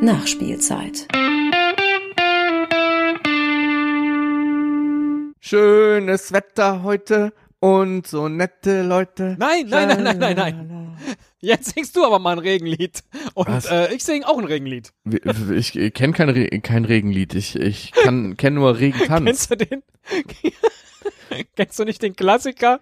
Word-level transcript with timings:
Nachspielzeit. 0.00 1.08
Schönes 5.40 6.32
Wetter 6.32 6.82
heute 6.82 7.32
und 7.60 8.06
so 8.06 8.28
nette 8.28 8.82
Leute. 8.82 9.36
Nein, 9.38 9.66
nein, 9.68 9.88
nein, 9.88 10.02
nein, 10.02 10.18
nein, 10.18 10.36
nein. 10.36 10.98
Jetzt 11.38 11.74
singst 11.74 11.96
du 11.96 12.04
aber 12.04 12.18
mal 12.18 12.32
ein 12.32 12.38
Regenlied. 12.38 13.04
Und 13.34 13.70
äh, 13.70 13.94
ich 13.94 14.04
singe 14.04 14.28
auch 14.28 14.38
ein 14.38 14.44
Regenlied. 14.44 14.92
Ich, 15.54 15.76
ich 15.76 15.94
kenne 15.94 16.12
kein, 16.12 16.28
Re 16.28 16.48
kein 16.60 16.84
Regenlied. 16.84 17.34
Ich, 17.34 17.56
ich 17.56 17.92
kann 17.92 18.36
kenne 18.36 18.56
nur 18.56 18.78
Regentanz. 18.78 19.24
Kennst 19.24 19.50
du 19.50 19.56
den? 19.56 19.82
Kennst 21.56 21.78
du 21.78 21.84
nicht 21.84 22.02
den 22.02 22.16
Klassiker? 22.16 22.80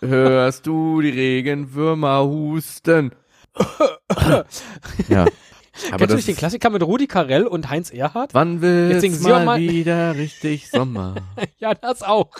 Hörst 0.00 0.66
du 0.66 1.00
die 1.00 1.10
Regenwürmer 1.10 2.24
husten? 2.24 3.12
ja. 5.08 5.26
Aber 5.88 5.98
Kennst 5.98 6.12
du 6.12 6.16
nicht 6.16 6.28
den 6.28 6.36
Klassiker 6.36 6.70
mit 6.70 6.82
Rudi 6.82 7.06
Carell 7.06 7.46
und 7.46 7.70
Heinz 7.70 7.90
Erhardt? 7.90 8.34
Wann 8.34 8.60
wird's 8.60 9.20
mal, 9.20 9.44
mal 9.44 9.60
wieder 9.60 10.16
richtig 10.16 10.70
Sommer? 10.70 11.16
ja, 11.58 11.74
das 11.74 12.02
auch. 12.02 12.30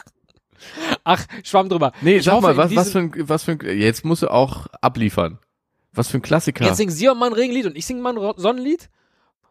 Ach, 1.05 1.25
schwamm 1.45 1.69
drüber. 1.69 1.93
Nee, 2.01 2.17
ich 2.17 2.25
sag 2.25 2.41
mal, 2.41 2.57
was, 2.57 2.75
was 2.75 2.91
für 2.91 2.99
ein, 2.99 3.13
was 3.17 3.45
für 3.45 3.53
ein, 3.53 3.79
jetzt 3.79 4.05
musst 4.05 4.23
du 4.23 4.29
auch 4.29 4.67
abliefern. 4.81 5.39
Was 5.93 6.09
für 6.09 6.19
ein 6.19 6.23
Klassiker. 6.23 6.65
Jetzt 6.65 6.77
singen 6.77 6.91
sie 6.91 7.09
auch 7.09 7.15
mal 7.15 7.27
ein 7.27 7.33
Regenlied 7.33 7.67
und 7.67 7.77
ich 7.77 7.87
singe 7.87 8.01
mal 8.01 8.17
ein 8.17 8.33
Sonnenlied. 8.37 8.89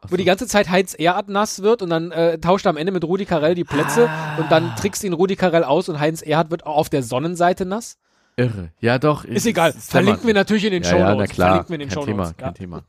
So. 0.04 0.12
Wo 0.12 0.16
die 0.16 0.26
ganze 0.26 0.48
Zeit 0.48 0.70
Heinz 0.70 0.94
Erhardt 0.94 1.28
nass 1.28 1.64
wird 1.64 1.82
und 1.82 1.90
dann 1.90 2.12
äh, 2.12 2.38
tauscht 2.38 2.68
er 2.68 2.70
am 2.70 2.78
Ende 2.78 2.92
mit 2.92 3.04
Rudi 3.04 3.26
Carell 3.26 3.56
die 3.56 3.64
Plätze 3.64 4.08
ah. 4.08 4.38
und 4.38 4.52
dann 4.52 4.76
trickst 4.76 5.04
ihn 5.04 5.14
Rudi 5.14 5.36
Carell 5.36 5.64
aus 5.64 5.90
und 5.90 6.00
Heinz 6.00 6.22
Erhardt 6.22 6.52
wird 6.52 6.66
auf 6.66 6.90
der 6.90 7.02
Sonnenseite 7.02 7.66
nass. 7.66 7.98
Irre. 8.38 8.72
Ja, 8.80 9.00
doch. 9.00 9.26
Ist 9.26 9.48
egal. 9.48 9.74
Verlinken 9.74 10.28
wir 10.28 10.36
natürlich 10.36 10.64
in 10.64 10.72
den 10.72 10.84
ja, 10.84 10.90
Show 10.90 11.00
Notes. 11.00 11.10
Ja, 11.10 11.16
na 11.16 11.26
klar. 11.28 11.48
Verlinken 11.48 11.70
wir 11.70 11.76
in 11.76 11.80
den 11.80 11.90
kein 11.90 11.96
Show 11.96 12.06
Thema, 12.06 12.34
kein 12.34 12.48
ja. 12.50 12.52
Thema. 12.52 12.84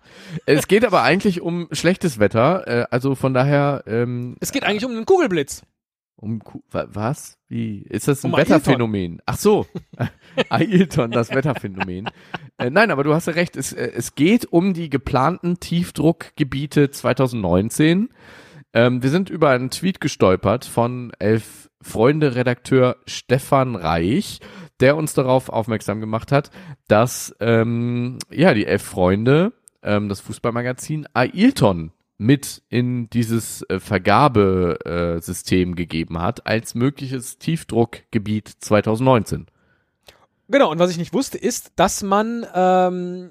es 0.45 0.69
geht 0.69 0.85
aber 0.85 1.03
eigentlich 1.03 1.41
um 1.41 1.69
schlechtes 1.73 2.19
Wetter. 2.19 2.67
Äh, 2.69 2.87
also 2.91 3.15
von 3.15 3.33
daher. 3.33 3.83
Ähm, 3.87 4.37
es 4.41 4.53
geht 4.53 4.65
eigentlich 4.65 4.85
um 4.85 4.93
einen 4.93 5.07
Kugelblitz. 5.07 5.63
Um 6.17 6.43
was? 6.71 7.39
Wie? 7.49 7.79
Ist 7.89 8.09
das 8.09 8.25
ein 8.25 8.33
um 8.33 8.39
Wetterphänomen? 8.39 9.23
Ach 9.25 9.39
so. 9.39 9.67
Ailton, 10.51 11.13
das 11.13 11.31
Wetterphänomen. 11.31 12.11
Äh, 12.59 12.71
nein, 12.71 12.91
aber 12.91 13.05
du 13.05 13.15
hast 13.15 13.27
ja 13.29 13.33
recht. 13.33 13.57
Es, 13.57 13.73
äh, 13.73 13.93
es 13.95 14.17
geht 14.17 14.45
um 14.53 14.75
die 14.75 14.91
geplanten 14.91 15.61
Tiefdruckgebiete 15.61 16.91
2019. 16.91 18.11
Ähm, 18.75 19.03
wir 19.03 19.11
sind 19.11 19.31
über 19.31 19.51
einen 19.51 19.71
Tweet 19.71 20.01
gestolpert 20.01 20.67
von 20.67 21.13
elf 21.19 21.71
Freunde 21.81 22.35
Redakteur 22.35 22.97
Stefan 23.07 23.77
Reich, 23.77 24.41
der 24.81 24.97
uns 24.97 25.15
darauf 25.15 25.49
aufmerksam 25.49 26.01
gemacht 26.01 26.33
hat, 26.33 26.51
dass 26.87 27.35
ähm, 27.41 28.19
ja 28.31 28.55
die 28.55 28.67
elf 28.67 28.83
Freunde, 28.83 29.53
ähm, 29.83 30.09
das 30.09 30.21
Fußballmagazin 30.21 31.07
Ailton 31.15 31.93
mit 32.19 32.63
in 32.69 33.09
dieses 33.11 33.63
äh, 33.71 33.79
Vergabesystem 33.79 35.77
gegeben 35.77 36.21
hat 36.21 36.47
als 36.47 36.75
mögliches 36.75 37.39
Tiefdruckgebiet 37.39 38.49
2019. 38.59 39.47
Genau, 40.49 40.71
und 40.71 40.79
was 40.79 40.91
ich 40.91 40.99
nicht 40.99 41.13
wusste, 41.13 41.39
ist, 41.39 41.73
dass 41.77 42.03
man, 42.03 42.45
ähm, 42.55 43.31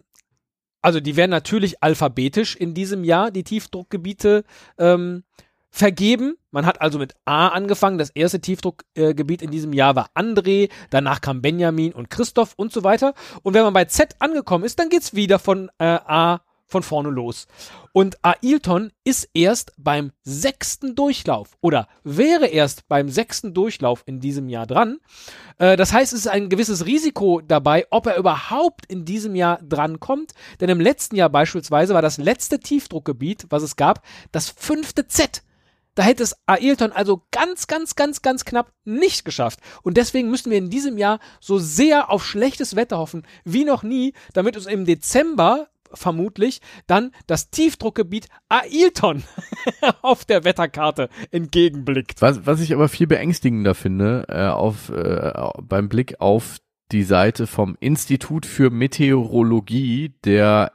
also 0.82 1.00
die 1.02 1.18
werden 1.18 1.32
natürlich 1.32 1.84
alphabetisch 1.84 2.56
in 2.56 2.74
diesem 2.74 3.04
Jahr, 3.04 3.32
die 3.32 3.44
Tiefdruckgebiete 3.44 4.46
ähm, 4.78 5.24
vergeben. 5.78 6.36
Man 6.52 6.66
hat 6.66 6.82
also 6.82 6.98
mit 7.00 7.14
A 7.26 7.50
angefangen. 7.50 7.98
Das 7.98 8.10
erste 8.10 8.42
Tiefdruckgebiet 8.42 9.42
äh, 9.42 9.46
in 9.46 9.52
diesem 9.52 9.74
Jahr 9.74 9.96
war 9.96 10.10
André, 10.16 10.70
danach 10.90 11.22
kam 11.22 11.42
Benjamin 11.42 11.94
und 11.94 12.10
Christoph 12.10 12.54
und 12.56 12.74
so 12.74 12.84
weiter. 12.84 13.14
Und 13.44 13.54
wenn 13.54 13.64
man 13.64 13.74
bei 13.74 13.86
Z 13.86 14.16
angekommen 14.20 14.64
ist, 14.64 14.80
dann 14.80 14.90
geht's 14.90 15.14
wieder 15.14 15.40
von 15.40 15.70
äh, 15.80 15.86
A 15.86 16.42
von 16.68 16.84
vorne 16.84 17.10
los. 17.10 17.48
Und 17.94 18.18
Ailton 18.24 18.92
ist 19.04 19.30
erst 19.34 19.72
beim 19.78 20.12
sechsten 20.24 20.96
Durchlauf 20.96 21.58
oder 21.62 21.88
wäre 22.04 22.48
erst 22.48 22.88
beim 22.88 23.10
sechsten 23.10 23.54
Durchlauf 23.54 24.04
in 24.06 24.20
diesem 24.20 24.50
Jahr 24.50 24.68
dran. 24.68 24.98
Äh, 25.58 25.78
das 25.78 25.94
heißt, 25.94 26.14
es 26.14 26.20
ist 26.20 26.28
ein 26.28 26.50
gewisses 26.50 26.86
Risiko 26.86 27.42
dabei, 27.42 27.88
ob 27.90 28.06
er 28.06 28.18
überhaupt 28.18 28.86
in 28.86 29.06
diesem 29.06 29.36
Jahr 29.36 29.60
dran 29.64 30.00
kommt. 30.00 30.34
Denn 30.60 30.70
im 30.70 30.82
letzten 30.82 31.16
Jahr 31.16 31.30
beispielsweise 31.30 31.94
war 31.94 32.02
das 32.02 32.18
letzte 32.18 32.60
Tiefdruckgebiet, 32.60 33.48
was 33.50 33.64
es 33.64 33.76
gab, 33.76 34.04
das 34.32 34.50
fünfte 34.50 35.08
Z. 35.08 35.44
Da 35.98 36.04
hätte 36.04 36.22
es 36.22 36.36
Ailton 36.46 36.92
also 36.92 37.24
ganz, 37.32 37.66
ganz, 37.66 37.96
ganz, 37.96 38.22
ganz 38.22 38.46
knapp 38.46 38.72
nicht 38.86 39.26
geschafft. 39.26 39.60
Und 39.82 39.98
deswegen 39.98 40.30
müssen 40.30 40.52
wir 40.52 40.60
in 40.60 40.70
diesem 40.70 40.96
Jahr 41.00 41.18
so 41.40 41.58
sehr 41.58 42.12
auf 42.12 42.24
schlechtes 42.24 42.76
Wetter 42.76 43.00
hoffen 43.00 43.26
wie 43.46 43.66
noch 43.66 43.82
nie, 43.82 44.14
damit 44.34 44.56
uns 44.56 44.68
im 44.68 44.86
Dezember 44.86 45.70
vermutlich 45.92 46.62
dann 46.86 47.14
das 47.26 47.50
Tiefdruckgebiet 47.50 48.28
Ailton 48.48 49.24
auf 50.04 50.24
der 50.24 50.44
Wetterkarte 50.44 51.10
entgegenblickt. 51.32 52.22
Was, 52.22 52.46
was 52.46 52.62
ich 52.62 52.76
aber 52.76 52.90
viel 52.90 53.08
beängstigender 53.08 53.74
finde, 53.74 54.26
äh, 54.28 54.50
auf, 54.50 54.90
äh, 54.90 55.32
beim 55.64 55.90
Blick 55.90 56.22
auf 56.22 56.58
die 56.92 57.04
Seite 57.04 57.48
vom 57.48 57.76
Institut 57.80 58.46
für 58.46 58.70
Meteorologie 58.70 60.14
der 60.24 60.74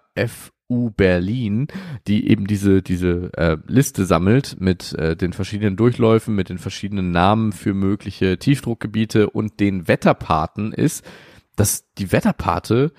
FU 0.73 0.91
Berlin, 0.91 1.69
die 2.07 2.29
eben 2.29 2.47
diese, 2.47 2.83
diese 2.83 3.31
äh, 3.37 3.59
Liste 3.67 4.07
sammelt 4.07 4.57
mit 4.59 4.95
äh, 4.95 5.17
den 5.17 5.33
verschiedenen 5.33 5.77
Durchläufen, 5.77 6.35
mit 6.35 6.49
den 6.49 6.59
verschiedenen 6.59 7.11
Namen 7.11 7.53
für 7.53 7.75
mögliche 7.75 8.39
Tiefdruckgebiete 8.39 9.29
und 9.29 9.61
den 9.61 9.87
Wetterpaten 9.87 10.73
ist, 10.73 11.05
dass 11.57 11.93
die 11.99 12.11
Wetterpate 12.11 12.93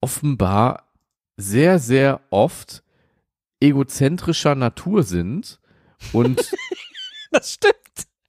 offenbar 0.00 0.92
sehr, 1.36 1.78
sehr 1.78 2.20
oft 2.30 2.82
egozentrischer 3.60 4.56
Natur 4.56 5.04
sind 5.04 5.60
und 6.12 6.50
das 7.30 7.52
stimmt. 7.52 7.79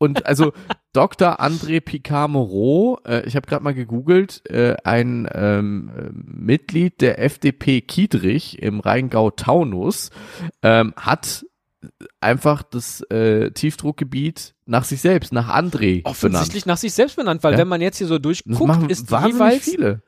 Und 0.02 0.26
also 0.26 0.52
Dr. 0.94 1.40
André 1.40 1.80
Picard-Moreau, 1.80 2.98
äh, 3.06 3.24
ich 3.28 3.36
habe 3.36 3.46
gerade 3.46 3.64
mal 3.64 3.76
gegoogelt, 3.76 4.42
äh, 4.50 4.76
ein 4.84 5.30
ähm, 5.32 5.92
Mitglied 6.26 7.02
der 7.02 7.24
FDP 7.24 7.82
Kiedrich 7.82 8.60
im 8.64 8.80
Rheingau-Taunus, 8.80 10.10
ähm, 10.64 10.96
hat 10.98 11.46
einfach 12.20 12.64
das 12.64 13.02
äh, 13.12 13.52
Tiefdruckgebiet 13.52 14.56
nach 14.66 14.86
sich 14.86 15.02
selbst, 15.02 15.34
nach 15.34 15.50
André 15.50 16.04
Offensichtlich 16.04 16.64
benannt. 16.64 16.66
nach 16.66 16.78
sich 16.78 16.94
selbst 16.94 17.16
benannt, 17.16 17.44
weil 17.44 17.54
ja? 17.54 17.60
wenn 17.60 17.68
man 17.68 17.82
jetzt 17.82 18.00
hier 18.00 18.08
so 18.08 18.18
durchguckt, 18.18 18.90
ist 18.90 19.12
jeweils 19.12 19.64
viele 19.64 20.02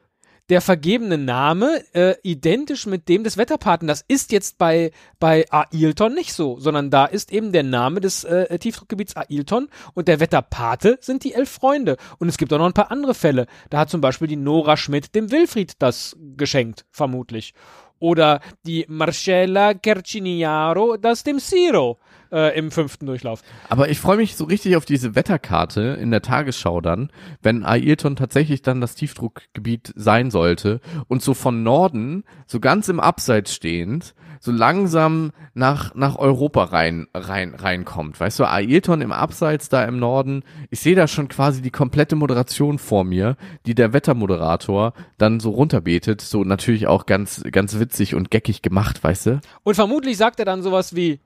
der 0.50 0.62
vergebene 0.62 1.18
Name 1.18 1.84
äh, 1.94 2.16
identisch 2.22 2.86
mit 2.86 3.08
dem 3.08 3.24
des 3.24 3.38
Wetterpaten. 3.38 3.88
Das 3.88 4.04
ist 4.08 4.32
jetzt 4.32 4.58
bei, 4.58 4.92
bei 5.20 5.46
Ailton 5.50 6.14
nicht 6.14 6.34
so, 6.34 6.60
sondern 6.60 6.90
da 6.90 7.06
ist 7.06 7.32
eben 7.32 7.52
der 7.52 7.64
Name 7.64 8.02
des 8.02 8.24
äh, 8.24 8.58
Tiefdruckgebiets 8.60 9.16
Ailton 9.16 9.70
und 9.94 10.08
der 10.08 10.20
Wetterpate 10.20 10.98
sind 11.02 11.24
die 11.24 11.34
elf 11.34 11.50
Freunde. 11.50 11.98
Und 12.20 12.28
es 12.28 12.38
gibt 12.38 12.52
auch 12.52 12.58
noch 12.58 12.66
ein 12.66 12.74
paar 12.74 12.92
andere 12.92 13.14
Fälle. 13.14 13.48
Da 13.70 13.80
hat 13.80 13.90
zum 13.90 14.02
Beispiel 14.02 14.28
die 14.28 14.36
Nora 14.36 14.76
Schmidt 14.76 15.16
dem 15.16 15.32
Wilfried 15.32 15.74
das 15.80 16.18
geschenkt, 16.36 16.86
vermutlich. 16.92 17.54
Oder 18.00 18.42
die 18.66 18.86
Marcella 18.90 19.74
Kerciniaro 19.74 20.98
das 20.98 21.24
dem 21.24 21.40
Ciro 21.40 22.00
äh, 22.34 22.58
im 22.58 22.72
fünften 22.72 23.06
Durchlauf. 23.06 23.42
Aber 23.70 23.90
ich 23.90 24.00
freue 24.00 24.18
mich 24.18 24.36
so 24.36 24.46
richtig 24.46 24.76
auf 24.76 24.86
diese 24.86 25.16
Wetterkarte 25.16 25.98
in 26.02 26.12
der 26.12 26.22
Tagesschau 26.22 26.82
dann, 26.82 27.12
wenn 27.42 27.64
Ailton 27.64 28.16
tatsächlich 28.16 28.64
dann 28.64 28.82
das 28.82 28.96
Tiefdruckgebiet 28.96 29.94
sein 29.96 30.32
sollte 30.32 30.82
und 31.08 31.22
so 31.22 31.34
von 31.34 31.64
Norden, 31.64 32.24
so 32.48 32.60
ganz 32.60 32.90
im 32.90 33.00
Abseits 33.00 33.54
stehend, 33.54 34.16
so 34.40 34.52
langsam 34.52 35.32
nach, 35.54 35.96
nach 35.96 36.18
Europa 36.18 36.66
rein, 36.66 37.08
rein, 37.14 37.56
reinkommt. 37.56 38.20
Weißt 38.20 38.40
du, 38.40 38.44
Ailton 38.44 39.00
im 39.00 39.14
Abseits 39.14 39.70
da 39.70 39.86
im 39.86 40.00
Norden, 40.00 40.44
ich 40.70 40.82
sehe 40.82 40.96
da 40.96 41.08
schon 41.08 41.30
quasi 41.30 41.62
die 41.62 41.72
komplette 41.72 42.18
Moderation 42.18 42.78
vor 42.78 43.06
mir, 43.06 43.38
die 43.66 43.74
der 43.74 43.94
Wettermoderator 43.94 44.94
dann 45.18 45.40
so 45.40 45.52
runterbetet, 45.52 46.20
so 46.20 46.44
natürlich 46.44 46.88
auch 46.88 47.06
ganz, 47.06 47.42
ganz 47.54 47.80
witzig 47.80 48.16
und 48.16 48.32
geckig 48.32 48.62
gemacht, 48.62 49.02
weißt 49.02 49.28
du? 49.28 49.40
Und 49.64 49.76
vermutlich 49.76 50.18
sagt 50.18 50.40
er 50.40 50.46
dann 50.46 50.62
sowas 50.62 50.94
wie, 50.94 51.22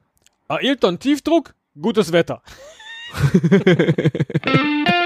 Ailton 0.49 0.99
Tiefdruck, 0.99 1.53
gutes 1.79 2.11
Wetter. 2.11 2.41